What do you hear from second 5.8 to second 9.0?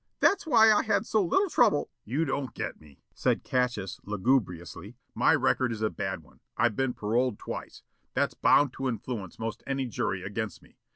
a bad one. I've been paroled twice. That's bound to